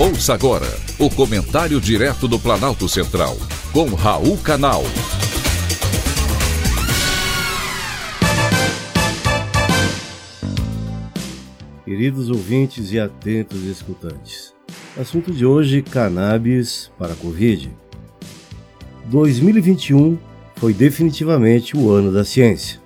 [0.00, 3.36] Ouça agora o comentário direto do Planalto Central,
[3.72, 4.84] com Raul Canal.
[11.84, 14.54] Queridos ouvintes e atentos escutantes,
[14.96, 17.68] assunto de hoje: cannabis para a Covid.
[19.06, 20.16] 2021
[20.54, 22.80] foi definitivamente o ano da ciência.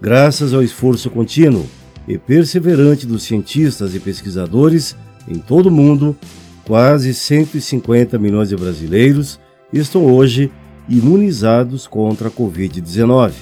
[0.00, 1.66] Graças ao esforço contínuo
[2.06, 4.94] e perseverante dos cientistas e pesquisadores,
[5.28, 6.16] em todo o mundo,
[6.64, 9.38] quase 150 milhões de brasileiros
[9.72, 10.50] estão hoje
[10.88, 13.32] imunizados contra a Covid-19.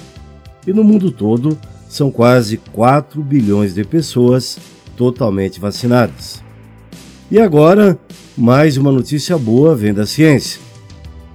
[0.67, 4.59] E no mundo todo, são quase 4 bilhões de pessoas
[4.97, 6.43] totalmente vacinadas.
[7.31, 7.99] E agora,
[8.37, 10.61] mais uma notícia boa vem da ciência.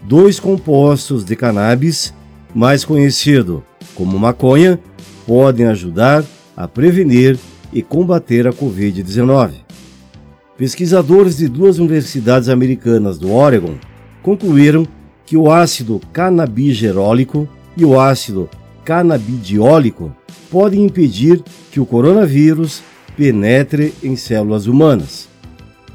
[0.03, 2.14] Dois compostos de cannabis,
[2.53, 3.64] mais conhecido
[3.95, 4.80] como maconha,
[5.25, 6.23] podem ajudar
[6.55, 7.38] a prevenir
[7.73, 9.64] e combater a Covid-19.
[10.58, 13.75] Pesquisadores de duas universidades americanas do Oregon
[14.23, 14.88] concluíram
[15.25, 18.50] que o ácido canabigerólico e o ácido
[18.86, 20.16] canabidiólico
[20.50, 22.81] podem impedir que o coronavírus
[23.17, 25.28] penetre em células humanas.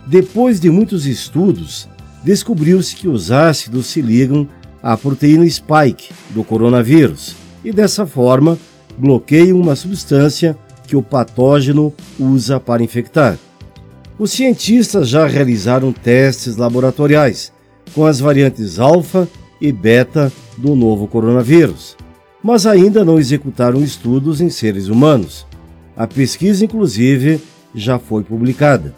[0.07, 1.89] Depois de muitos estudos,
[2.23, 4.47] descobriu-se que os ácidos se ligam
[4.83, 8.59] à proteína spike do coronavírus e, dessa forma,
[8.99, 10.55] bloqueiam uma substância
[10.87, 13.39] que o patógeno usa para infectar.
[14.21, 17.51] Os cientistas já realizaram testes laboratoriais
[17.95, 19.27] com as variantes alfa
[19.59, 21.97] e beta do novo coronavírus,
[22.45, 25.47] mas ainda não executaram estudos em seres humanos.
[25.97, 27.41] A pesquisa, inclusive,
[27.75, 28.95] já foi publicada.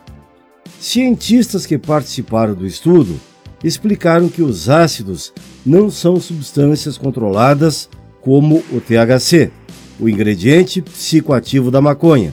[0.80, 3.14] Cientistas que participaram do estudo
[3.62, 5.32] explicaram que os ácidos
[5.64, 7.88] não são substâncias controladas
[8.20, 9.52] como o THC,
[10.00, 12.32] o ingrediente psicoativo da maconha,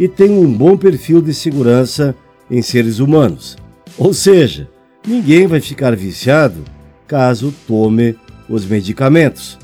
[0.00, 2.12] e têm um bom perfil de segurança
[2.54, 3.56] em seres humanos.
[3.98, 4.68] Ou seja,
[5.04, 6.62] ninguém vai ficar viciado
[7.06, 8.16] caso tome
[8.48, 9.58] os medicamentos.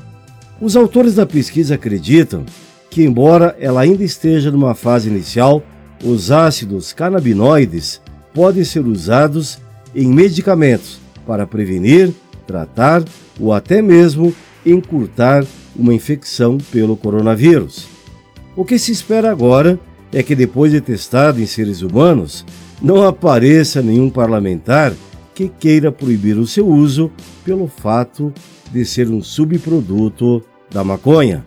[0.59, 2.45] Os autores da pesquisa acreditam
[2.89, 5.63] que, embora ela ainda esteja numa fase inicial,
[6.03, 8.01] os ácidos canabinoides
[8.33, 9.57] podem ser usados
[9.95, 12.11] em medicamentos para prevenir,
[12.45, 13.03] tratar
[13.39, 14.35] ou até mesmo
[14.65, 17.87] encurtar uma infecção pelo coronavírus.
[18.53, 19.79] O que se espera agora
[20.11, 22.45] é que, depois de testado em seres humanos,
[22.81, 24.93] não apareça nenhum parlamentar
[25.35, 27.11] que queira proibir o seu uso
[27.45, 28.33] pelo fato
[28.71, 31.45] de ser um subproduto da maconha.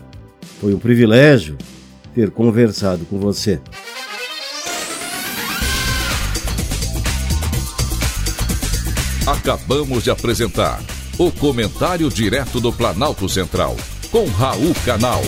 [0.61, 1.57] Foi um privilégio
[2.15, 3.61] ter conversado com você.
[9.27, 10.83] Acabamos de apresentar
[11.19, 13.77] o Comentário Direto do Planalto Central,
[14.11, 15.23] com Raul Canal.